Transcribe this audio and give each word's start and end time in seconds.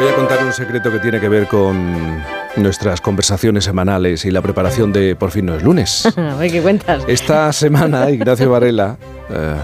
Voy 0.00 0.08
a 0.08 0.16
contar 0.16 0.42
un 0.42 0.52
secreto 0.54 0.90
que 0.90 0.98
tiene 0.98 1.20
que 1.20 1.28
ver 1.28 1.46
con 1.46 2.24
nuestras 2.56 3.02
conversaciones 3.02 3.64
semanales 3.64 4.24
y 4.24 4.30
la 4.30 4.40
preparación 4.40 4.94
de 4.94 5.14
Por 5.14 5.30
fin 5.30 5.44
no 5.44 5.54
es 5.54 5.62
lunes. 5.62 6.08
¿qué 6.40 6.62
cuentas? 6.62 7.04
Esta 7.06 7.52
semana 7.52 8.10
Ignacio 8.10 8.50
Varela 8.50 8.96
eh, 9.28 9.56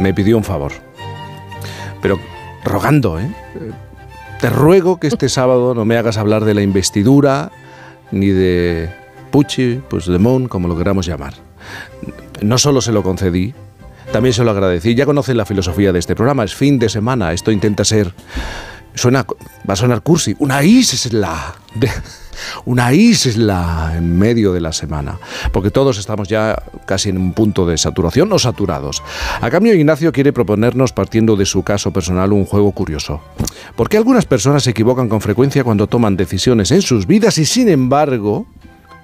me 0.00 0.12
pidió 0.12 0.36
un 0.36 0.42
favor, 0.42 0.72
pero 2.02 2.18
rogando, 2.64 3.20
¿eh? 3.20 3.30
Te 4.40 4.50
ruego 4.50 4.98
que 4.98 5.06
este 5.06 5.28
sábado 5.28 5.76
no 5.76 5.84
me 5.84 5.96
hagas 5.96 6.16
hablar 6.16 6.44
de 6.44 6.54
la 6.54 6.62
investidura 6.62 7.52
ni 8.10 8.30
de 8.30 8.90
Pucci, 9.30 9.80
Puigdemont, 9.88 10.48
como 10.48 10.66
lo 10.66 10.76
queramos 10.76 11.06
llamar. 11.06 11.34
No 12.42 12.58
solo 12.58 12.80
se 12.80 12.90
lo 12.90 13.04
concedí, 13.04 13.54
también 14.10 14.32
se 14.32 14.42
lo 14.42 14.50
agradecí. 14.50 14.96
Ya 14.96 15.06
conocen 15.06 15.36
la 15.36 15.44
filosofía 15.44 15.92
de 15.92 16.00
este 16.00 16.16
programa, 16.16 16.42
es 16.42 16.52
fin 16.52 16.80
de 16.80 16.88
semana, 16.88 17.32
esto 17.32 17.52
intenta 17.52 17.84
ser... 17.84 18.12
Suena, 18.94 19.24
va 19.68 19.74
a 19.74 19.76
sonar 19.76 20.02
cursi, 20.02 20.34
una 20.38 20.62
isla. 20.62 21.54
Una 22.64 22.92
isla 22.92 23.94
en 23.96 24.16
medio 24.16 24.52
de 24.52 24.60
la 24.60 24.72
semana, 24.72 25.18
porque 25.52 25.72
todos 25.72 25.98
estamos 25.98 26.28
ya 26.28 26.62
casi 26.86 27.08
en 27.08 27.16
un 27.16 27.32
punto 27.32 27.66
de 27.66 27.76
saturación 27.76 28.32
o 28.32 28.38
saturados. 28.38 29.02
A 29.40 29.50
cambio, 29.50 29.74
Ignacio 29.74 30.12
quiere 30.12 30.32
proponernos, 30.32 30.92
partiendo 30.92 31.34
de 31.34 31.46
su 31.46 31.64
caso 31.64 31.92
personal, 31.92 32.32
un 32.32 32.44
juego 32.44 32.70
curioso. 32.70 33.20
Porque 33.74 33.96
algunas 33.96 34.24
personas 34.24 34.62
se 34.62 34.70
equivocan 34.70 35.08
con 35.08 35.20
frecuencia 35.20 35.64
cuando 35.64 35.88
toman 35.88 36.16
decisiones 36.16 36.70
en 36.70 36.82
sus 36.82 37.08
vidas 37.08 37.38
y, 37.38 37.44
sin 37.44 37.68
embargo, 37.68 38.46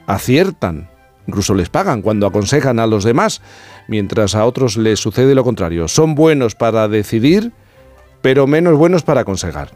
aciertan. 0.07 0.89
Incluso 1.27 1.55
les 1.55 1.71
pagan 1.71 2.03
cuando 2.03 2.27
aconsejan 2.27 2.79
a 2.79 2.87
los 2.87 3.03
demás, 3.03 3.41
mientras 3.89 4.35
a 4.35 4.45
otros 4.45 4.77
les 4.77 5.01
sucede 5.01 5.35
lo 5.35 5.43
contrario. 5.43 5.89
Son 5.89 6.15
buenos 6.15 6.55
para 6.55 6.87
decidir, 6.87 7.53
pero 8.25 8.47
menos 8.47 8.79
buenos 8.79 9.03
para 9.03 9.21
aconsejar. 9.21 9.73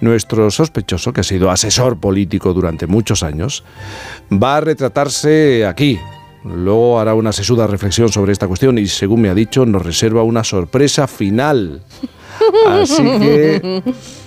Nuestro 0.00 0.50
sospechoso, 0.50 1.12
que 1.12 1.20
ha 1.20 1.22
sido 1.22 1.52
asesor 1.52 2.00
político 2.00 2.52
durante 2.52 2.88
muchos 2.88 3.22
años, 3.22 3.62
va 4.28 4.56
a 4.56 4.60
retratarse 4.60 5.64
aquí. 5.64 5.96
Luego 6.42 6.98
hará 6.98 7.14
una 7.14 7.30
sesuda 7.30 7.68
reflexión 7.68 8.08
sobre 8.08 8.32
esta 8.32 8.48
cuestión 8.48 8.76
y, 8.78 8.88
según 8.88 9.20
me 9.20 9.28
ha 9.28 9.34
dicho, 9.34 9.64
nos 9.66 9.86
reserva 9.86 10.24
una 10.24 10.42
sorpresa 10.42 11.06
final. 11.06 11.84
Así 12.66 13.04
que, 13.04 13.82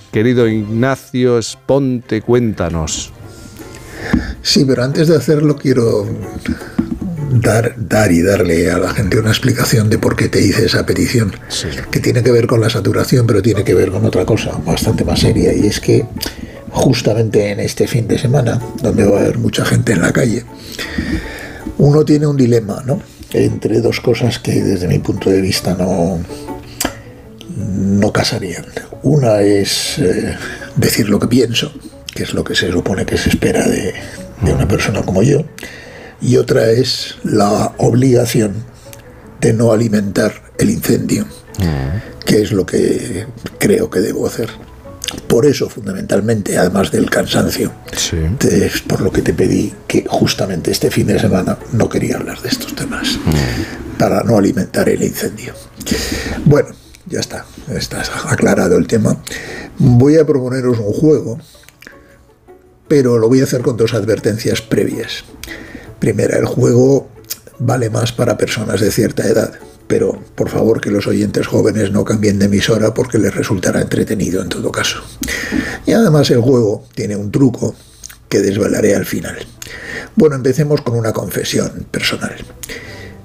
querido 0.10 0.48
Ignacio 0.48 1.38
Esponte, 1.38 2.22
cuéntanos. 2.22 3.12
Sí, 4.42 4.64
pero 4.64 4.86
antes 4.86 5.10
de 5.10 5.18
hacerlo 5.18 5.58
quiero 5.58 6.08
dar, 7.42 7.76
dar 7.78 8.12
y 8.12 8.22
darle 8.22 8.72
a 8.72 8.78
la 8.78 8.94
gente 8.94 9.20
una 9.20 9.30
explicación 9.30 9.90
de 9.90 9.98
por 9.98 10.16
qué 10.16 10.30
te 10.30 10.42
hice 10.42 10.66
esa 10.66 10.86
petición, 10.86 11.34
que 11.92 12.00
tiene 12.00 12.24
que 12.24 12.32
ver 12.32 12.48
con 12.48 12.62
la 12.62 12.70
saturación, 12.70 13.26
pero 13.26 13.42
tiene 13.42 13.64
que 13.64 13.74
ver 13.74 13.92
con 13.92 14.06
otra 14.06 14.26
cosa 14.26 14.52
bastante 14.66 15.04
más 15.04 15.20
seria, 15.20 15.54
y 15.54 15.68
es 15.68 15.80
que 15.80 16.06
justamente 16.70 17.52
en 17.52 17.60
este 17.60 17.88
fin 17.88 18.08
de 18.08 18.18
semana, 18.18 18.62
donde 18.82 19.06
va 19.06 19.20
a 19.20 19.22
haber 19.22 19.38
mucha 19.38 19.66
gente 19.66 19.94
en 19.94 20.02
la 20.02 20.12
calle, 20.12 20.44
uno 21.78 22.06
tiene 22.06 22.28
un 22.28 22.38
dilema, 22.38 22.84
¿no? 22.86 23.02
Entre 23.32 23.82
dos 23.82 24.00
cosas 24.00 24.40
que 24.40 24.64
desde 24.64 24.88
mi 24.88 25.00
punto 25.00 25.30
de 25.30 25.42
vista 25.42 25.76
no, 25.76 26.20
no 27.58 28.14
casarían. 28.14 28.66
Una 29.02 29.42
es 29.42 29.98
eh, 29.98 30.36
decir 30.76 31.10
lo 31.10 31.20
que 31.20 31.28
pienso, 31.28 31.74
que 32.14 32.24
es 32.24 32.34
lo 32.34 32.44
que 32.44 32.54
se 32.56 32.72
supone 32.72 33.06
que 33.06 33.18
se 33.18 33.30
espera 33.30 33.68
de, 33.68 33.94
de 34.42 34.54
una 34.54 34.68
persona 34.68 35.02
como 35.02 35.24
yo, 35.24 35.44
y 36.24 36.38
otra 36.38 36.70
es 36.72 37.16
la 37.24 37.74
obligación 37.78 38.54
de 39.42 39.54
no 39.54 39.72
alimentar 39.74 40.34
el 40.58 40.70
incendio, 40.70 41.26
mm. 41.60 42.26
que 42.26 42.42
es 42.42 42.52
lo 42.54 42.66
que 42.66 43.28
creo 43.60 43.90
que 43.90 44.00
debo 44.00 44.26
hacer. 44.26 44.50
Por 45.28 45.46
eso, 45.46 45.70
fundamentalmente, 45.70 46.58
además 46.58 46.92
del 46.92 47.10
cansancio, 47.10 47.72
es 47.92 48.82
por 48.82 49.02
lo 49.02 49.12
que 49.12 49.22
te 49.22 49.34
pedí 49.34 49.74
que 49.86 50.06
justamente 50.08 50.72
este 50.72 50.90
fin 50.90 51.08
de 51.08 51.20
semana 51.20 51.58
no 51.74 51.90
quería 51.90 52.16
hablar 52.16 52.42
de 52.42 52.50
estos 52.50 52.74
temas, 52.74 53.20
mm. 53.26 53.98
para 53.98 54.24
no 54.24 54.38
alimentar 54.38 54.88
el 54.88 55.04
incendio. 55.04 55.54
Bueno, 56.46 56.70
ya 57.06 57.20
está, 57.20 57.46
está 57.70 58.02
aclarado 58.30 58.78
el 58.78 58.88
tema. 58.88 59.22
Voy 59.78 60.18
a 60.18 60.26
proponeros 60.26 60.80
un 60.80 60.94
juego, 60.94 61.38
pero 62.88 63.18
lo 63.18 63.28
voy 63.28 63.42
a 63.42 63.44
hacer 63.44 63.62
con 63.62 63.76
dos 63.76 63.94
advertencias 63.94 64.62
previas. 64.62 65.26
Primera, 66.04 66.38
el 66.38 66.46
juego 66.46 67.08
vale 67.60 67.90
más 67.90 68.12
para 68.12 68.36
personas 68.36 68.82
de 68.82 68.92
cierta 68.92 69.26
edad, 69.26 69.54
pero 69.88 70.22
por 70.36 70.50
favor 70.50 70.82
que 70.82 70.92
los 70.92 71.08
oyentes 71.08 71.48
jóvenes 71.48 71.94
no 71.94 72.04
cambien 72.04 72.40
de 72.40 72.48
emisora 72.48 72.94
porque 72.94 73.18
les 73.18 73.34
resultará 73.34 73.80
entretenido 73.80 74.42
en 74.42 74.50
todo 74.50 74.70
caso. 74.70 75.02
Y 75.86 75.94
además 75.94 76.30
el 76.32 76.42
juego 76.42 76.86
tiene 76.94 77.16
un 77.16 77.32
truco 77.32 77.74
que 78.28 78.42
desvelaré 78.42 78.98
al 78.98 79.06
final. 79.06 79.38
Bueno, 80.18 80.36
empecemos 80.36 80.82
con 80.82 80.98
una 80.98 81.14
confesión 81.14 81.88
personal. 81.90 82.36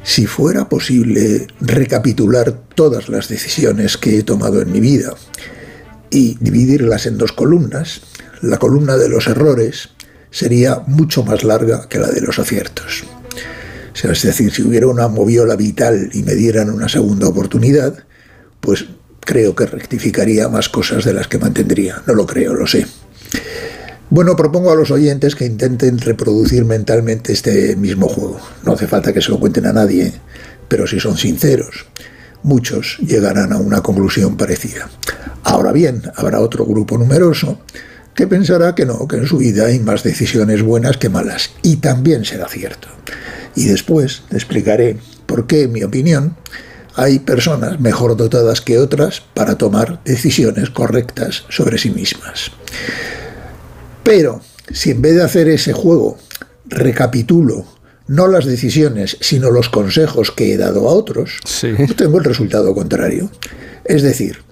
Si 0.04 0.26
fuera 0.26 0.68
posible 0.68 1.48
recapitular 1.60 2.60
todas 2.76 3.08
las 3.08 3.26
decisiones 3.26 3.96
que 3.96 4.20
he 4.20 4.22
tomado 4.22 4.62
en 4.62 4.70
mi 4.70 4.78
vida 4.78 5.14
y 6.10 6.38
dividirlas 6.38 7.06
en 7.06 7.18
dos 7.18 7.32
columnas, 7.32 8.02
la 8.40 8.58
columna 8.58 8.96
de 8.96 9.08
los 9.08 9.26
errores 9.26 9.88
sería 10.30 10.82
mucho 10.86 11.24
más 11.24 11.44
larga 11.44 11.88
que 11.88 11.98
la 11.98 12.08
de 12.08 12.20
los 12.20 12.38
aciertos. 12.38 13.04
Es 14.02 14.22
decir, 14.22 14.52
si 14.52 14.62
hubiera 14.62 14.86
una 14.86 15.08
moviola 15.08 15.56
vital 15.56 16.10
y 16.12 16.22
me 16.22 16.34
dieran 16.34 16.70
una 16.70 16.88
segunda 16.88 17.26
oportunidad, 17.26 18.04
pues 18.60 18.86
creo 19.20 19.54
que 19.54 19.66
rectificaría 19.66 20.48
más 20.48 20.68
cosas 20.68 21.04
de 21.04 21.12
las 21.12 21.26
que 21.26 21.38
mantendría. 21.38 22.02
No 22.06 22.14
lo 22.14 22.26
creo, 22.26 22.54
lo 22.54 22.66
sé. 22.66 22.86
Bueno, 24.10 24.36
propongo 24.36 24.70
a 24.70 24.74
los 24.74 24.90
oyentes 24.90 25.34
que 25.34 25.44
intenten 25.44 25.98
reproducir 25.98 26.64
mentalmente 26.64 27.32
este 27.32 27.76
mismo 27.76 28.08
juego. 28.08 28.40
No 28.64 28.72
hace 28.72 28.86
falta 28.86 29.12
que 29.12 29.20
se 29.20 29.30
lo 29.30 29.38
cuenten 29.38 29.66
a 29.66 29.72
nadie, 29.72 30.14
pero 30.66 30.86
si 30.86 30.98
son 30.98 31.18
sinceros, 31.18 31.86
muchos 32.42 32.98
llegarán 33.00 33.52
a 33.52 33.58
una 33.58 33.82
conclusión 33.82 34.36
parecida. 34.36 34.88
Ahora 35.42 35.72
bien, 35.72 36.02
habrá 36.16 36.40
otro 36.40 36.64
grupo 36.64 36.96
numeroso 36.96 37.60
que 38.18 38.26
pensará 38.26 38.74
que 38.74 38.84
no, 38.84 39.06
que 39.06 39.14
en 39.14 39.28
su 39.28 39.38
vida 39.38 39.66
hay 39.66 39.78
más 39.78 40.02
decisiones 40.02 40.60
buenas 40.60 40.96
que 40.96 41.08
malas. 41.08 41.50
Y 41.62 41.76
también 41.76 42.24
será 42.24 42.48
cierto. 42.48 42.88
Y 43.54 43.66
después 43.66 44.22
te 44.28 44.34
explicaré 44.34 44.96
por 45.26 45.46
qué, 45.46 45.62
en 45.62 45.72
mi 45.72 45.84
opinión, 45.84 46.36
hay 46.96 47.20
personas 47.20 47.78
mejor 47.78 48.16
dotadas 48.16 48.60
que 48.60 48.80
otras 48.80 49.22
para 49.34 49.56
tomar 49.56 50.02
decisiones 50.02 50.68
correctas 50.70 51.44
sobre 51.48 51.78
sí 51.78 51.90
mismas. 51.90 52.50
Pero 54.02 54.40
si 54.72 54.90
en 54.90 55.00
vez 55.00 55.14
de 55.14 55.22
hacer 55.22 55.48
ese 55.48 55.72
juego 55.72 56.18
recapitulo 56.66 57.66
no 58.08 58.26
las 58.26 58.46
decisiones, 58.46 59.16
sino 59.20 59.52
los 59.52 59.68
consejos 59.68 60.32
que 60.32 60.52
he 60.52 60.56
dado 60.56 60.88
a 60.88 60.92
otros, 60.92 61.38
pues 61.76 61.94
tengo 61.94 62.18
el 62.18 62.24
resultado 62.24 62.74
contrario. 62.74 63.30
Es 63.84 64.02
decir, 64.02 64.47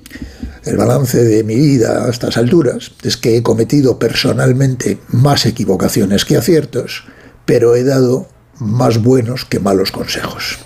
el 0.65 0.77
balance 0.77 1.23
de 1.23 1.45
mi 1.45 1.55
vida 1.55 2.05
a 2.05 2.11
estas 2.11 2.37
alturas 2.37 2.91
es 3.03 3.17
que 3.17 3.37
he 3.37 3.43
cometido 3.43 3.99
personalmente 3.99 4.99
más 5.09 5.47
equivocaciones 5.47 6.25
que 6.25 6.37
aciertos, 6.37 7.05
pero 7.45 7.77
he 7.77 7.85
dado 7.85 8.29
más 8.59 9.03
buenos 9.03 9.45
que 9.45 9.61
malos 9.61 9.93
consejos. 9.93 10.59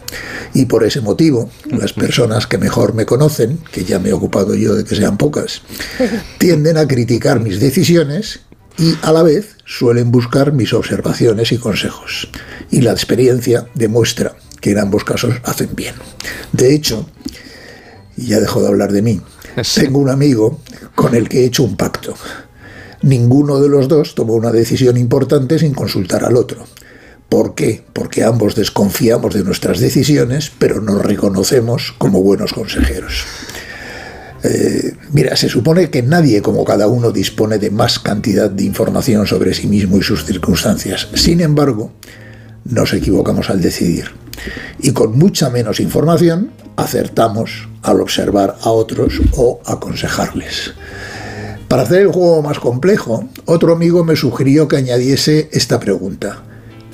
Y 0.54 0.66
por 0.66 0.84
ese 0.84 1.00
motivo, 1.00 1.50
las 1.66 1.92
personas 1.92 2.46
que 2.46 2.58
mejor 2.58 2.94
me 2.94 3.06
conocen, 3.06 3.58
que 3.70 3.84
ya 3.84 3.98
me 3.98 4.08
he 4.08 4.12
ocupado 4.12 4.54
yo 4.54 4.74
de 4.74 4.84
que 4.84 4.96
sean 4.96 5.16
pocas, 5.16 5.62
tienden 6.38 6.78
a 6.78 6.88
criticar 6.88 7.40
mis 7.40 7.60
decisiones 7.60 8.40
y 8.78 8.94
a 9.02 9.12
la 9.12 9.22
vez 9.22 9.56
suelen 9.66 10.10
buscar 10.10 10.52
mis 10.52 10.72
observaciones 10.72 11.52
y 11.52 11.58
consejos. 11.58 12.28
Y 12.70 12.80
la 12.80 12.92
experiencia 12.92 13.66
demuestra 13.74 14.34
que 14.60 14.72
en 14.72 14.78
ambos 14.78 15.04
casos 15.04 15.34
hacen 15.44 15.70
bien. 15.74 15.94
De 16.52 16.74
hecho, 16.74 17.08
y 18.16 18.26
ya 18.26 18.40
dejo 18.40 18.60
de 18.62 18.68
hablar 18.68 18.92
de 18.92 19.02
mí, 19.02 19.20
tengo 19.74 19.98
un 19.98 20.10
amigo 20.10 20.60
con 20.94 21.14
el 21.14 21.28
que 21.28 21.40
he 21.40 21.44
hecho 21.44 21.62
un 21.62 21.76
pacto. 21.76 22.14
Ninguno 23.02 23.60
de 23.60 23.68
los 23.68 23.88
dos 23.88 24.14
tomó 24.14 24.34
una 24.34 24.52
decisión 24.52 24.96
importante 24.96 25.58
sin 25.58 25.72
consultar 25.72 26.24
al 26.24 26.36
otro. 26.36 26.64
¿Por 27.30 27.54
qué? 27.54 27.82
Porque 27.92 28.24
ambos 28.24 28.56
desconfiamos 28.56 29.34
de 29.34 29.44
nuestras 29.44 29.78
decisiones, 29.78 30.50
pero 30.58 30.80
nos 30.80 31.04
reconocemos 31.04 31.94
como 31.96 32.22
buenos 32.22 32.52
consejeros. 32.52 33.24
Eh, 34.42 34.94
mira, 35.12 35.36
se 35.36 35.48
supone 35.48 35.90
que 35.90 36.02
nadie 36.02 36.42
como 36.42 36.64
cada 36.64 36.88
uno 36.88 37.12
dispone 37.12 37.58
de 37.58 37.70
más 37.70 37.98
cantidad 37.98 38.50
de 38.50 38.64
información 38.64 39.26
sobre 39.26 39.54
sí 39.54 39.66
mismo 39.66 39.98
y 39.98 40.02
sus 40.02 40.24
circunstancias. 40.24 41.08
Sin 41.14 41.40
embargo, 41.40 41.92
nos 42.64 42.92
equivocamos 42.92 43.50
al 43.50 43.60
decidir. 43.60 44.06
Y 44.78 44.92
con 44.92 45.18
mucha 45.18 45.50
menos 45.50 45.80
información 45.80 46.50
acertamos 46.80 47.68
al 47.82 48.00
observar 48.00 48.56
a 48.62 48.70
otros 48.70 49.20
o 49.36 49.60
aconsejarles. 49.66 50.72
Para 51.68 51.82
hacer 51.82 52.02
el 52.02 52.08
juego 52.08 52.42
más 52.42 52.58
complejo, 52.58 53.28
otro 53.44 53.72
amigo 53.72 54.04
me 54.04 54.16
sugirió 54.16 54.66
que 54.66 54.76
añadiese 54.76 55.48
esta 55.52 55.78
pregunta. 55.78 56.42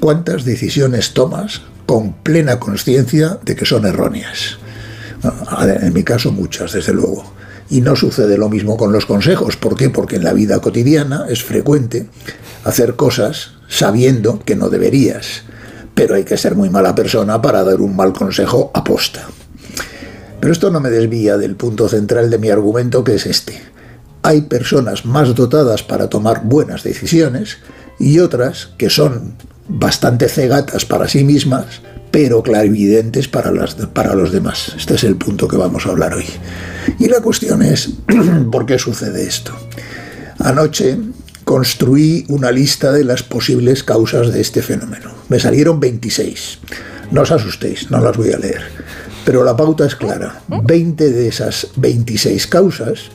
¿Cuántas 0.01 0.45
decisiones 0.45 1.15
tomas 1.15 1.63
con 1.87 2.13
plena 2.13 2.61
conciencia 2.61 3.39
de 3.43 3.57
que 3.57 3.65
son 3.65 3.87
erróneas? 3.87 4.59
En 5.83 5.93
mi 5.95 6.03
caso 6.03 6.31
muchas, 6.31 6.73
desde 6.73 6.93
luego. 6.93 7.25
Y 7.71 7.81
no 7.81 7.97
sucede 7.97 8.37
lo 8.37 8.49
mismo 8.49 8.77
con 8.77 8.93
los 8.93 9.07
consejos. 9.07 9.57
¿Por 9.57 9.77
qué? 9.77 9.89
Porque 9.89 10.17
en 10.17 10.25
la 10.25 10.35
vida 10.35 10.61
cotidiana 10.61 11.27
es 11.29 11.43
frecuente 11.43 12.09
hacer 12.65 12.97
cosas 12.97 13.53
sabiendo 13.69 14.41
que 14.41 14.57
no 14.57 14.69
deberías. 14.69 15.45
Pero 15.95 16.17
hay 16.17 16.25
que 16.25 16.37
ser 16.37 16.55
muy 16.55 16.69
mala 16.69 16.95
persona 16.95 17.41
para 17.41 17.65
dar 17.65 17.81
un 17.81 17.97
mal 17.97 18.13
consejo 18.13 18.71
aposta. 18.75 19.27
Pero 20.41 20.53
esto 20.53 20.71
no 20.71 20.81
me 20.81 20.91
desvía 20.91 21.37
del 21.37 21.57
punto 21.57 21.89
central 21.89 22.31
de 22.31 22.39
mi 22.39 22.51
argumento 22.51 23.05
que 23.05 23.15
es 23.15 23.27
este. 23.27 23.61
Hay 24.23 24.43
personas 24.43 25.05
más 25.05 25.35
dotadas 25.35 25.83
para 25.83 26.09
tomar 26.09 26.45
buenas 26.45 26.83
decisiones 26.83 27.59
y 27.99 28.19
otras 28.19 28.71
que 28.79 28.91
son 28.91 29.35
bastante 29.69 30.29
cegatas 30.29 30.85
para 30.85 31.09
sí 31.09 31.25
mismas, 31.25 31.81
pero 32.11 32.43
clarividentes 32.43 33.29
para, 33.29 33.51
las, 33.51 33.75
para 33.75 34.15
los 34.15 34.33
demás. 34.33 34.73
Este 34.77 34.95
es 34.95 35.05
el 35.05 35.17
punto 35.17 35.49
que 35.49 35.57
vamos 35.57 35.87
a 35.87 35.91
hablar 35.91 36.15
hoy. 36.15 36.27
Y 36.99 37.09
la 37.09 37.21
cuestión 37.21 37.63
es, 37.63 37.91
¿por 38.53 38.67
qué 38.67 38.79
sucede 38.79 39.27
esto? 39.27 39.53
Anoche 40.39 40.99
construí 41.45 42.25
una 42.29 42.51
lista 42.51 42.93
de 42.93 43.05
las 43.05 43.23
posibles 43.23 43.85
causas 43.85 44.33
de 44.33 44.41
este 44.41 44.63
fenómeno. 44.63 45.13
Me 45.29 45.39
salieron 45.39 45.79
26. 45.79 46.59
No 47.13 47.23
os 47.23 47.31
asustéis, 47.31 47.91
no 47.91 48.01
las 48.01 48.17
voy 48.17 48.33
a 48.33 48.39
leer. 48.39 48.63
Pero 49.27 49.43
la 49.43 49.57
pauta 49.57 49.85
es 49.85 49.97
clara. 49.97 50.41
20 50.47 51.11
de 51.11 51.27
esas 51.27 51.67
26 51.75 52.47
causas 52.47 53.11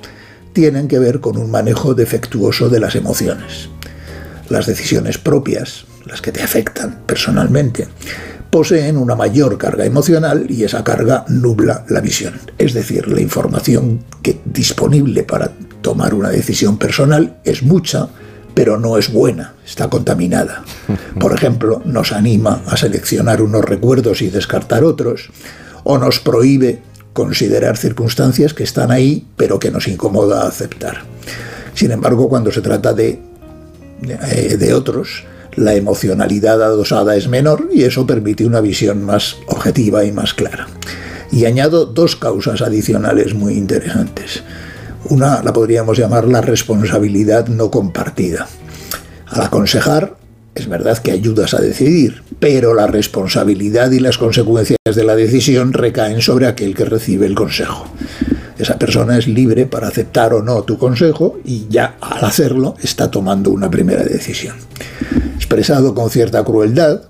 tienen 0.52 0.90
que 0.90 1.00
ver 1.00 1.22
con 1.22 1.38
un 1.38 1.50
manejo 1.50 1.94
defectuoso 1.94 2.68
de 2.68 2.82
las 2.82 2.96
emociones. 2.96 3.70
Las 4.50 4.66
decisiones 4.66 5.18
propias, 5.18 5.86
las 6.06 6.22
que 6.22 6.34
te 6.34 6.44
afectan 6.44 7.00
personalmente, 7.06 7.88
poseen 8.50 8.98
una 8.98 9.16
mayor 9.16 9.58
carga 9.58 9.86
emocional 9.86 10.48
y 10.50 10.66
esa 10.66 10.84
carga 10.84 11.24
nubla 11.30 11.86
la 11.88 12.02
visión. 12.02 12.34
Es 12.58 12.74
decir, 12.74 13.08
la 13.08 13.22
información 13.22 14.04
que 14.22 14.42
disponible 14.44 15.24
para 15.24 15.54
tomar 15.82 16.14
una 16.14 16.30
decisión 16.30 16.78
personal 16.78 17.38
es 17.46 17.64
mucha, 17.64 18.10
pero 18.54 18.78
no 18.78 18.98
es 18.98 19.14
buena, 19.14 19.54
está 19.66 19.90
contaminada. 19.90 20.66
Por 21.22 21.34
ejemplo, 21.34 21.82
nos 21.86 22.12
anima 22.12 22.64
a 22.68 22.76
seleccionar 22.76 23.42
unos 23.42 23.64
recuerdos 23.64 24.22
y 24.22 24.30
descartar 24.30 24.84
otros, 24.84 25.30
o 25.84 25.98
nos 25.98 26.20
prohíbe 26.20 26.82
considerar 27.14 27.78
circunstancias 27.78 28.54
que 28.54 28.64
están 28.64 28.92
ahí, 28.92 29.28
pero 29.36 29.60
que 29.60 29.72
nos 29.72 29.88
incomoda 29.88 30.48
aceptar. 30.48 31.04
Sin 31.74 31.92
embargo, 31.92 32.30
cuando 32.30 32.52
se 32.52 32.62
trata 32.62 32.94
de, 32.94 33.20
de, 34.02 34.58
de 34.58 34.74
otros, 34.74 35.24
la 35.56 35.76
emocionalidad 35.76 36.62
adosada 36.62 37.16
es 37.16 37.28
menor 37.28 37.68
y 37.74 37.84
eso 37.84 38.08
permite 38.08 38.46
una 38.46 38.62
visión 38.62 39.04
más 39.04 39.38
objetiva 39.48 40.06
y 40.06 40.12
más 40.12 40.34
clara. 40.34 40.68
Y 41.32 41.46
añado 41.46 41.86
dos 41.86 42.16
causas 42.16 42.62
adicionales 42.62 43.34
muy 43.34 43.54
interesantes. 43.54 44.44
Una 45.06 45.42
la 45.44 45.54
podríamos 45.54 45.98
llamar 45.98 46.28
la 46.28 46.42
responsabilidad 46.42 47.48
no 47.48 47.72
compartida. 47.72 48.48
Al 49.28 49.42
aconsejar, 49.42 50.16
es 50.56 50.68
verdad 50.68 50.98
que 50.98 51.12
ayudas 51.12 51.54
a 51.54 51.62
decidir, 51.62 52.24
pero 52.40 52.74
la 52.74 52.88
responsabilidad 52.88 53.92
y 53.92 54.00
las 54.00 54.18
consecuencias 54.18 54.78
de 54.84 55.04
la 55.04 55.16
decisión 55.16 55.74
recaen 55.74 56.22
sobre 56.22 56.48
aquel 56.48 56.76
que 56.76 56.86
recibe 56.86 57.26
el 57.26 57.36
consejo. 57.36 57.86
Esa 58.58 58.78
persona 58.78 59.18
es 59.18 59.28
libre 59.28 59.66
para 59.66 59.88
aceptar 59.88 60.34
o 60.34 60.44
no 60.44 60.64
tu 60.64 60.78
consejo 60.78 61.40
y 61.44 61.68
ya 61.70 61.96
al 62.02 62.24
hacerlo 62.26 62.76
está 62.84 63.10
tomando 63.10 63.50
una 63.50 63.72
primera 63.72 64.04
decisión. 64.04 64.56
Expresado 65.36 65.96
con 65.96 66.10
cierta 66.10 66.44
crueldad, 66.44 67.04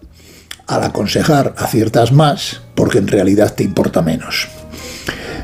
al 0.67 0.83
aconsejar 0.83 1.53
aciertas 1.57 2.13
más 2.13 2.61
porque 2.75 2.99
en 2.99 3.07
realidad 3.07 3.53
te 3.53 3.63
importa 3.63 4.01
menos. 4.01 4.47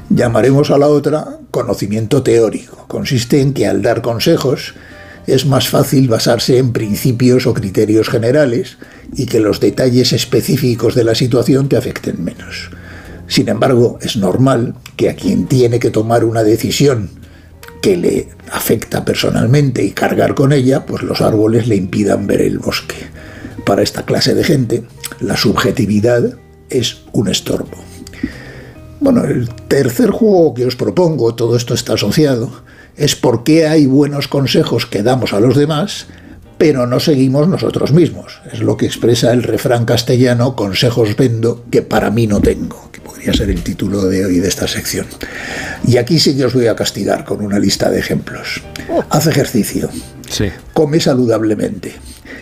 Llamaremos 0.10 0.72
a 0.72 0.78
la 0.78 0.88
otra 0.88 1.40
conocimiento 1.52 2.24
teórico. 2.24 2.86
Consiste 2.88 3.42
en 3.42 3.54
que 3.54 3.68
al 3.68 3.82
dar 3.82 4.02
consejos 4.02 4.76
es 5.28 5.46
más 5.46 5.68
fácil 5.68 6.08
basarse 6.08 6.58
en 6.58 6.72
principios 6.72 7.46
o 7.46 7.54
criterios 7.54 8.08
generales 8.08 8.78
y 9.16 9.26
que 9.26 9.42
los 9.42 9.60
detalles 9.60 10.14
específicos 10.14 10.96
de 10.96 11.04
la 11.04 11.16
situación 11.16 11.68
te 11.68 11.76
afecten 11.76 12.24
menos. 12.24 12.72
Sin 13.28 13.50
embargo, 13.50 14.00
es 14.02 14.16
normal 14.16 14.76
que 14.96 15.10
a 15.10 15.16
quien 15.16 15.48
tiene 15.48 15.80
que 15.80 15.92
tomar 15.92 16.24
una 16.24 16.44
decisión 16.44 17.10
que 17.82 17.98
le 17.98 18.30
afecta 18.52 19.04
personalmente 19.04 19.84
y 19.84 19.92
cargar 19.92 20.34
con 20.34 20.54
ella, 20.54 20.86
pues 20.86 21.04
los 21.04 21.22
árboles 21.22 21.68
le 21.68 21.76
impidan 21.76 22.26
ver 22.26 22.42
el 22.42 22.58
bosque. 22.60 22.96
Para 23.66 23.84
esta 23.84 24.04
clase 24.04 24.34
de 24.34 24.46
gente, 24.46 24.84
la 25.20 25.36
subjetividad 25.36 26.38
es 26.70 27.02
un 27.12 27.28
estorbo. 27.28 27.78
Bueno, 29.02 29.26
el 29.26 29.50
tercer 29.68 30.10
juego 30.10 30.54
que 30.54 30.66
os 30.66 30.76
propongo, 30.76 31.36
todo 31.36 31.58
esto 31.58 31.74
está 31.74 31.94
asociado, 31.94 32.52
es 32.98 33.16
por 33.16 33.44
qué 33.44 33.68
hay 33.68 33.86
buenos 33.86 34.28
consejos 34.28 34.86
que 34.86 35.04
damos 35.04 35.34
a 35.34 35.40
los 35.40 35.56
demás, 35.56 36.08
pero 36.58 36.88
no 36.88 37.00
seguimos 37.00 37.48
nosotros 37.48 37.92
mismos. 37.94 38.42
Es 38.52 38.60
lo 38.60 38.78
que 38.78 38.88
expresa 38.88 39.32
el 39.32 39.44
refrán 39.44 39.86
castellano, 39.86 40.56
consejos 40.56 41.16
vendo 41.16 41.64
que 41.70 41.84
para 41.84 42.10
mí 42.10 42.26
no 42.26 42.42
tengo, 42.42 42.90
que 42.92 43.00
podría 43.00 43.34
ser 43.34 43.52
el 43.52 43.62
título 43.62 44.06
de 44.06 44.26
hoy 44.26 44.40
de 44.40 44.48
esta 44.48 44.68
sección. 44.68 45.06
Y 45.86 45.98
aquí 45.98 46.20
sí 46.20 46.36
que 46.36 46.46
os 46.46 46.54
voy 46.56 46.66
a 46.68 46.76
castigar 46.76 47.26
con 47.26 47.46
una 47.46 47.60
lista 47.60 47.92
de 47.92 48.00
ejemplos. 48.00 48.64
Haz 49.10 49.28
ejercicio, 49.28 49.90
Sí. 50.30 50.46
come 50.74 51.00
saludablemente, 51.00 51.94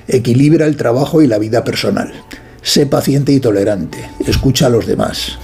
equilibra 0.07 0.65
el 0.65 0.77
trabajo 0.77 1.21
y 1.21 1.27
la 1.27 1.37
vida 1.37 1.65
personal, 1.65 2.13
sé 2.61 2.85
paciente 2.85 3.33
y 3.33 3.41
tolerante, 3.41 4.09
escucha 4.25 4.67
a 4.67 4.69
los 4.69 4.85
demás, 4.85 5.37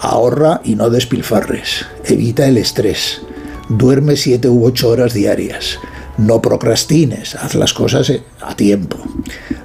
ahorra 0.00 0.60
y 0.64 0.74
no 0.74 0.90
despilfarres, 0.90 1.86
evita 2.04 2.46
el 2.46 2.58
estrés, 2.58 3.22
duerme 3.68 4.16
7 4.16 4.48
u 4.48 4.64
8 4.64 4.88
horas 4.88 5.14
diarias, 5.14 5.78
no 6.16 6.40
procrastines, 6.40 7.34
haz 7.34 7.54
las 7.54 7.74
cosas 7.74 8.12
a 8.40 8.56
tiempo, 8.56 8.98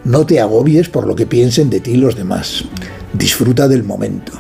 no 0.04 0.26
te 0.26 0.40
agobies 0.40 0.90
por 0.90 1.08
lo 1.08 1.16
que 1.16 1.26
piensen 1.26 1.70
de 1.70 1.80
ti 1.80 1.96
los 1.96 2.16
demás, 2.16 2.66
disfruta 3.14 3.68
del 3.68 3.84
momento, 3.84 4.34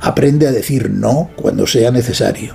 aprende 0.00 0.46
a 0.46 0.52
decir 0.52 0.90
no 0.90 1.30
cuando 1.36 1.66
sea 1.66 1.90
necesario, 1.90 2.54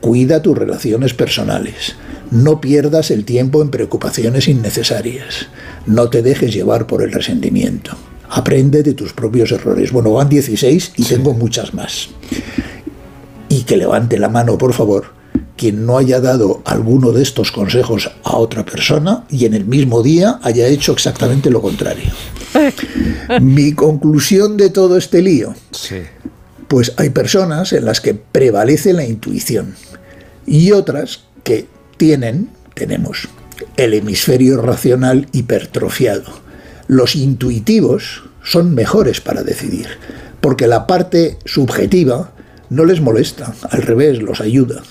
cuida 0.00 0.42
tus 0.42 0.56
relaciones 0.56 1.14
personales, 1.14 1.96
no 2.30 2.60
pierdas 2.60 3.10
el 3.10 3.24
tiempo 3.24 3.62
en 3.62 3.70
preocupaciones 3.70 4.48
innecesarias, 4.48 5.48
no 5.86 6.10
te 6.10 6.22
dejes 6.22 6.52
llevar 6.52 6.86
por 6.86 7.02
el 7.02 7.12
resentimiento, 7.12 7.96
aprende 8.28 8.82
de 8.82 8.94
tus 8.94 9.12
propios 9.12 9.52
errores. 9.52 9.92
Bueno, 9.92 10.12
van 10.12 10.28
16 10.28 10.92
y 10.96 11.04
tengo 11.04 11.32
muchas 11.32 11.74
más. 11.74 12.08
Y 13.48 13.62
que 13.62 13.76
levante 13.76 14.18
la 14.18 14.28
mano, 14.28 14.58
por 14.58 14.72
favor, 14.72 15.15
quien 15.56 15.86
no 15.86 15.98
haya 15.98 16.20
dado 16.20 16.62
alguno 16.64 17.12
de 17.12 17.22
estos 17.22 17.50
consejos 17.50 18.10
a 18.24 18.36
otra 18.36 18.64
persona 18.64 19.24
y 19.30 19.46
en 19.46 19.54
el 19.54 19.64
mismo 19.64 20.02
día 20.02 20.38
haya 20.42 20.66
hecho 20.66 20.92
exactamente 20.92 21.50
lo 21.50 21.62
contrario. 21.62 22.10
Mi 23.40 23.72
conclusión 23.72 24.56
de 24.56 24.70
todo 24.70 24.96
este 24.96 25.22
lío, 25.22 25.54
Sí. 25.70 25.96
pues 26.68 26.92
hay 26.96 27.10
personas 27.10 27.72
en 27.72 27.84
las 27.84 28.00
que 28.00 28.14
prevalece 28.14 28.92
la 28.92 29.04
intuición 29.04 29.74
y 30.46 30.72
otras 30.72 31.24
que 31.42 31.66
tienen, 31.96 32.50
tenemos, 32.74 33.28
el 33.76 33.94
hemisferio 33.94 34.60
racional 34.60 35.28
hipertrofiado. 35.32 36.24
Los 36.88 37.16
intuitivos 37.16 38.24
son 38.42 38.74
mejores 38.74 39.20
para 39.20 39.42
decidir, 39.42 39.88
porque 40.40 40.66
la 40.66 40.86
parte 40.86 41.38
subjetiva 41.44 42.32
no 42.68 42.84
les 42.84 43.00
molesta, 43.00 43.54
al 43.70 43.82
revés, 43.82 44.20
los 44.22 44.40
ayuda. 44.40 44.82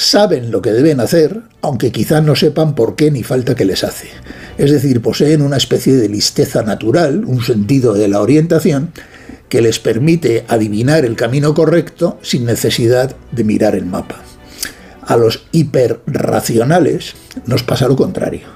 Saben 0.00 0.52
lo 0.52 0.62
que 0.62 0.70
deben 0.70 1.00
hacer, 1.00 1.40
aunque 1.60 1.90
quizá 1.90 2.20
no 2.20 2.36
sepan 2.36 2.76
por 2.76 2.94
qué 2.94 3.10
ni 3.10 3.24
falta 3.24 3.56
que 3.56 3.64
les 3.64 3.82
hace. 3.82 4.06
Es 4.56 4.70
decir, 4.70 5.02
poseen 5.02 5.42
una 5.42 5.56
especie 5.56 5.96
de 5.96 6.08
listeza 6.08 6.62
natural, 6.62 7.24
un 7.24 7.42
sentido 7.42 7.94
de 7.94 8.06
la 8.06 8.20
orientación, 8.20 8.92
que 9.48 9.60
les 9.60 9.80
permite 9.80 10.44
adivinar 10.46 11.04
el 11.04 11.16
camino 11.16 11.52
correcto 11.52 12.16
sin 12.22 12.44
necesidad 12.44 13.16
de 13.32 13.42
mirar 13.42 13.74
el 13.74 13.86
mapa. 13.86 14.22
A 15.02 15.16
los 15.16 15.48
hiperracionales 15.50 17.14
nos 17.46 17.64
pasa 17.64 17.88
lo 17.88 17.96
contrario. 17.96 18.46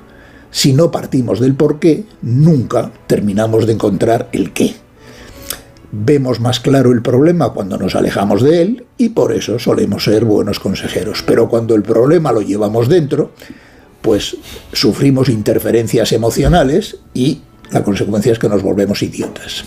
Si 0.52 0.72
no 0.72 0.92
partimos 0.92 1.40
del 1.40 1.56
por 1.56 1.80
qué, 1.80 2.04
nunca 2.22 2.92
terminamos 3.08 3.66
de 3.66 3.72
encontrar 3.72 4.28
el 4.30 4.52
qué. 4.52 4.76
Vemos 5.94 6.40
más 6.40 6.58
claro 6.58 6.90
el 6.90 7.02
problema 7.02 7.50
cuando 7.50 7.76
nos 7.76 7.94
alejamos 7.94 8.42
de 8.42 8.62
él 8.62 8.87
y 8.96 9.11
por 9.11 9.32
eso 9.32 9.58
solemos 9.58 10.04
ser 10.04 10.25
buenos 10.25 10.58
consejeros. 10.58 11.22
Pero 11.26 11.50
cuando 11.50 11.75
el 11.75 11.82
problema 11.82 12.32
lo 12.32 12.40
llevamos 12.40 12.88
dentro, 12.88 13.32
pues 14.00 14.38
sufrimos 14.72 15.28
interferencias 15.28 16.12
emocionales 16.12 16.96
y 17.12 17.42
la 17.70 17.84
consecuencia 17.84 18.32
es 18.32 18.38
que 18.38 18.49
nos 18.49 18.62
volvemos 18.62 19.02
idiotas. 19.02 19.64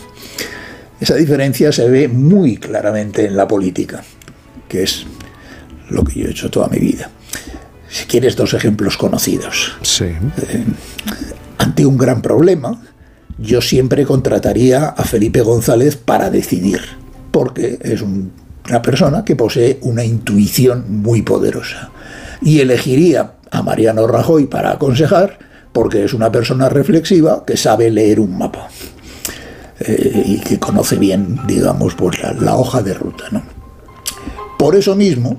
Esa 0.99 1.15
diferencia 1.15 1.71
se 1.71 1.89
ve 1.89 2.07
muy 2.07 2.57
claramente 2.57 3.25
en 3.25 3.37
la 3.37 3.47
política, 3.47 4.03
que 4.67 4.81
es 4.81 5.05
lo 5.89 6.03
que 6.03 6.19
yo 6.19 6.27
he 6.27 6.31
hecho 6.31 6.49
toda 6.49 6.67
mi 6.69 6.79
vida. 6.79 7.11
Si 7.87 8.05
quieres 8.05 8.35
dos 8.35 8.53
ejemplos 8.55 8.97
conocidos. 8.97 9.73
Sí. 9.83 10.11
Ante 11.59 11.85
un 11.85 11.97
gran 11.97 12.21
problema, 12.21 12.81
yo 13.37 13.61
siempre 13.61 14.05
contrataría 14.05 14.85
a 14.87 15.03
Felipe 15.03 15.41
González 15.41 15.95
para 15.97 16.29
decidir, 16.29 16.81
porque 17.31 17.77
es 17.81 18.01
un- 18.01 18.31
una 18.69 18.81
persona 18.81 19.23
que 19.25 19.35
posee 19.35 19.77
una 19.81 20.03
intuición 20.03 20.85
muy 21.01 21.21
poderosa. 21.21 21.89
Y 22.41 22.59
elegiría 22.59 23.33
a 23.51 23.61
Mariano 23.61 24.07
Rajoy 24.07 24.45
para 24.47 24.71
aconsejar 24.71 25.37
porque 25.71 26.03
es 26.05 26.13
una 26.13 26.31
persona 26.31 26.69
reflexiva 26.69 27.43
que 27.45 27.57
sabe 27.57 27.91
leer 27.91 28.19
un 28.19 28.37
mapa 28.37 28.69
eh, 29.79 30.23
y 30.25 30.39
que 30.39 30.57
conoce 30.57 30.95
bien, 30.95 31.37
digamos, 31.47 31.95
pues 31.95 32.21
la, 32.23 32.33
la 32.33 32.55
hoja 32.55 32.81
de 32.81 32.93
ruta. 32.93 33.25
¿no? 33.31 33.43
Por 34.57 34.75
eso 34.75 34.95
mismo, 34.95 35.37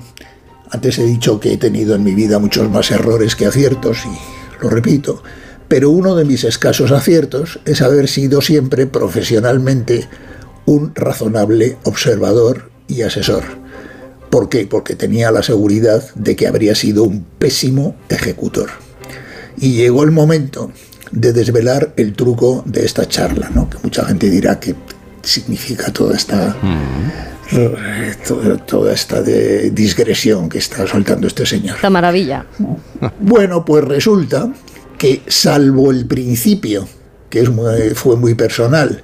antes 0.70 0.98
he 0.98 1.04
dicho 1.04 1.40
que 1.40 1.54
he 1.54 1.56
tenido 1.56 1.94
en 1.94 2.04
mi 2.04 2.14
vida 2.14 2.38
muchos 2.38 2.70
más 2.70 2.90
errores 2.90 3.34
que 3.34 3.46
aciertos 3.46 3.98
y 4.04 4.62
lo 4.62 4.68
repito, 4.70 5.22
pero 5.68 5.90
uno 5.90 6.14
de 6.14 6.24
mis 6.24 6.44
escasos 6.44 6.92
aciertos 6.92 7.60
es 7.64 7.82
haber 7.82 8.08
sido 8.08 8.40
siempre 8.40 8.86
profesionalmente 8.86 10.08
un 10.64 10.94
razonable 10.94 11.76
observador 11.84 12.70
y 12.88 13.02
asesor. 13.02 13.44
¿Por 14.30 14.48
qué? 14.48 14.66
Porque 14.66 14.94
tenía 14.94 15.30
la 15.30 15.42
seguridad 15.42 16.04
de 16.14 16.36
que 16.36 16.46
habría 16.46 16.74
sido 16.74 17.04
un 17.04 17.24
pésimo 17.38 17.96
ejecutor. 18.08 18.70
Y 19.56 19.74
llegó 19.74 20.04
el 20.04 20.10
momento 20.10 20.70
de 21.10 21.32
desvelar 21.32 21.94
el 21.96 22.12
truco 22.14 22.62
de 22.66 22.84
esta 22.84 23.08
charla, 23.08 23.50
¿no? 23.54 23.70
que 23.70 23.78
mucha 23.82 24.04
gente 24.04 24.28
dirá 24.28 24.58
que 24.60 24.74
significa 25.22 25.92
toda 25.92 26.16
esta, 26.16 26.56
toda, 28.26 28.56
toda 28.58 28.92
esta 28.92 29.22
de 29.22 29.70
digresión 29.70 30.48
que 30.48 30.58
está 30.58 30.86
soltando 30.86 31.26
este 31.26 31.46
señor. 31.46 31.76
Esta 31.76 31.90
maravilla. 31.90 32.44
Bueno, 33.20 33.64
pues 33.64 33.84
resulta 33.84 34.52
que 34.98 35.22
salvo 35.26 35.90
el 35.90 36.06
principio, 36.06 36.86
que 37.30 37.40
es 37.40 37.50
muy- 37.50 37.90
fue 37.94 38.16
muy 38.16 38.34
personal, 38.34 39.02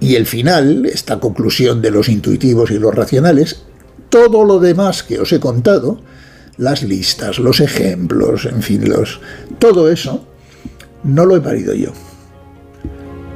y 0.00 0.14
el 0.14 0.26
final, 0.26 0.86
esta 0.86 1.18
conclusión 1.20 1.82
de 1.82 1.90
los 1.90 2.08
intuitivos 2.08 2.70
y 2.70 2.78
los 2.78 2.94
racionales, 2.94 3.62
todo 4.10 4.44
lo 4.44 4.58
demás 4.60 5.02
que 5.02 5.18
os 5.18 5.32
he 5.32 5.40
contado, 5.40 6.00
las 6.56 6.82
listas, 6.82 7.38
los 7.38 7.60
ejemplos, 7.60 8.44
en 8.46 8.62
fin, 8.62 8.88
los, 8.88 9.20
todo 9.58 9.90
eso, 9.90 10.24
no 11.04 11.24
lo 11.26 11.36
he 11.36 11.40
parido 11.40 11.74
yo. 11.74 11.92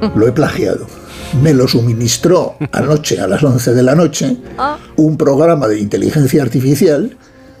Lo 0.15 0.27
he 0.27 0.33
plagiado. 0.33 0.85
Me 1.41 1.53
lo 1.53 1.65
suministró 1.67 2.55
anoche 2.73 3.21
a 3.21 3.27
las 3.27 3.41
11 3.41 3.73
de 3.73 3.83
la 3.83 3.95
noche 3.95 4.35
un 4.97 5.17
programa 5.17 5.67
de 5.69 5.79
inteligencia 5.79 6.41
artificial 6.43 7.15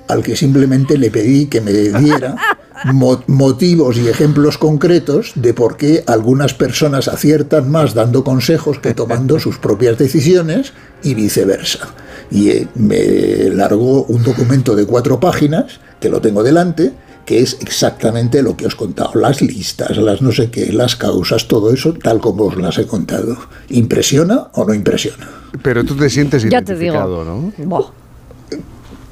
al 0.09 0.21
que 0.23 0.35
simplemente 0.35 0.97
le 0.97 1.09
pedí 1.09 1.45
que 1.45 1.61
me 1.61 1.71
diera 1.71 2.35
mo- 2.85 3.23
motivos 3.27 3.97
y 3.97 4.07
ejemplos 4.07 4.57
concretos 4.57 5.31
de 5.35 5.53
por 5.53 5.77
qué 5.77 6.03
algunas 6.07 6.53
personas 6.53 7.07
aciertan 7.07 7.69
más 7.71 7.93
dando 7.93 8.23
consejos 8.23 8.79
que 8.79 8.93
tomando 8.93 9.39
sus 9.39 9.57
propias 9.57 9.97
decisiones 9.97 10.73
y 11.03 11.13
viceversa. 11.13 11.89
Y 12.31 12.49
eh, 12.49 12.67
me 12.75 13.49
largó 13.49 14.03
un 14.03 14.23
documento 14.23 14.75
de 14.75 14.85
cuatro 14.85 15.19
páginas, 15.19 15.79
que 15.99 16.09
lo 16.09 16.19
tengo 16.21 16.43
delante, 16.43 16.91
que 17.25 17.39
es 17.41 17.57
exactamente 17.61 18.41
lo 18.43 18.57
que 18.57 18.65
os 18.65 18.73
he 18.73 18.77
contado, 18.77 19.11
las 19.15 19.41
listas, 19.41 19.95
las 19.97 20.21
no 20.21 20.31
sé 20.33 20.49
qué, 20.51 20.73
las 20.73 20.97
causas, 20.97 21.47
todo 21.47 21.71
eso, 21.73 21.93
tal 21.93 22.19
como 22.19 22.45
os 22.45 22.57
las 22.57 22.77
he 22.79 22.85
contado. 22.85 23.37
¿Impresiona 23.69 24.47
o 24.53 24.65
no 24.65 24.73
impresiona? 24.73 25.29
Pero 25.61 25.85
tú 25.85 25.95
te 25.95 26.09
sientes 26.09 26.43
Ya 26.43 26.61
te 26.61 26.73
identificado, 26.73 27.23
digo. 27.23 27.53
¿no? 27.57 27.65
Buah. 27.65 27.85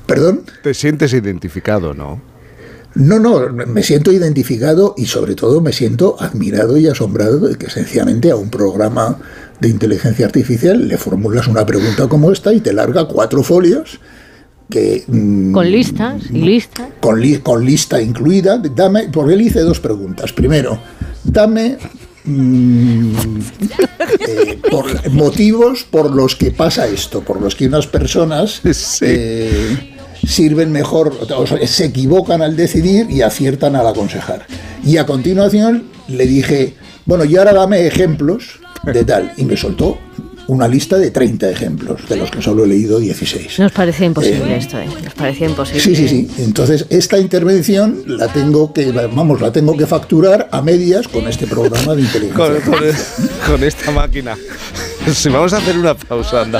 ¿Perdón? 0.05 0.41
Te 0.61 0.73
sientes 0.73 1.13
identificado, 1.13 1.93
¿no? 1.93 2.19
No, 2.95 3.19
no, 3.19 3.39
me 3.67 3.83
siento 3.83 4.11
identificado 4.11 4.93
y 4.97 5.05
sobre 5.05 5.35
todo 5.35 5.61
me 5.61 5.71
siento 5.71 6.17
admirado 6.19 6.77
y 6.77 6.87
asombrado 6.87 7.39
de 7.39 7.55
que 7.55 7.69
sencillamente 7.69 8.31
a 8.31 8.35
un 8.35 8.49
programa 8.49 9.17
de 9.61 9.69
inteligencia 9.69 10.25
artificial 10.25 10.87
le 10.87 10.97
formulas 10.97 11.47
una 11.47 11.65
pregunta 11.65 12.07
como 12.09 12.31
esta 12.31 12.53
y 12.53 12.59
te 12.59 12.73
larga 12.73 13.05
cuatro 13.05 13.43
folios 13.43 13.99
que... 14.69 15.03
mm, 15.07 15.51
Con 15.53 15.71
listas 15.71 16.23
y 16.31 16.41
listas. 16.41 16.89
con, 16.99 17.21
li- 17.21 17.37
con 17.39 17.63
lista 17.65 18.01
incluida, 18.01 18.57
dame, 18.75 19.07
porque 19.11 19.35
le 19.37 19.43
hice 19.43 19.61
dos 19.61 19.79
preguntas. 19.79 20.33
Primero, 20.33 20.77
dame 21.23 21.77
mm, 22.25 23.13
eh, 24.27 24.59
por- 24.69 25.09
motivos 25.11 25.83
por 25.83 26.11
los 26.13 26.35
que 26.35 26.51
pasa 26.51 26.87
esto, 26.87 27.21
por 27.21 27.41
los 27.41 27.55
que 27.55 27.67
unas 27.67 27.87
personas 27.87 28.61
Sí. 28.73 29.05
eh, 29.07 29.90
sirven 30.27 30.71
mejor, 30.71 31.17
o 31.35 31.47
sea, 31.47 31.65
se 31.67 31.85
equivocan 31.85 32.41
al 32.41 32.55
decidir 32.55 33.09
y 33.09 33.21
aciertan 33.21 33.75
al 33.75 33.87
aconsejar. 33.87 34.45
Y 34.83 34.97
a 34.97 35.05
continuación 35.05 35.85
le 36.07 36.25
dije, 36.27 36.75
bueno, 37.05 37.25
y 37.25 37.35
ahora 37.37 37.53
dame 37.53 37.85
ejemplos 37.87 38.59
de 38.83 39.03
tal. 39.03 39.31
Y 39.37 39.45
me 39.45 39.57
soltó 39.57 39.97
una 40.47 40.67
lista 40.67 40.97
de 40.97 41.11
30 41.11 41.49
ejemplos, 41.49 42.01
de 42.09 42.17
los 42.17 42.29
que 42.29 42.41
solo 42.41 42.65
he 42.65 42.67
leído 42.67 42.99
16. 42.99 43.59
Nos 43.59 43.71
parecía 43.71 44.05
imposible 44.07 44.57
esto, 44.57 44.77
¿eh? 44.79 44.87
Nos 45.03 45.13
parecía 45.13 45.47
imposible. 45.47 45.81
Sí, 45.81 45.95
sí, 45.95 46.07
sí. 46.09 46.27
Entonces, 46.39 46.87
esta 46.89 47.17
intervención 47.19 48.03
la 48.05 48.27
tengo 48.27 48.73
que, 48.73 48.91
vamos, 48.91 49.39
la 49.39 49.51
tengo 49.53 49.77
que 49.77 49.85
facturar 49.85 50.49
a 50.51 50.61
medias 50.61 51.07
con 51.07 51.27
este 51.27 51.47
programa 51.47 51.95
de 51.95 52.03
Con, 52.33 52.55
inteligencia. 52.55 52.71
con- 53.45 53.51
con 53.53 53.63
esta 53.63 53.91
máquina. 53.91 54.35
Si 55.15 55.29
vamos 55.29 55.51
a 55.53 55.57
hacer 55.57 55.75
una 55.79 55.95
pausa, 55.95 56.41
anda. 56.41 56.59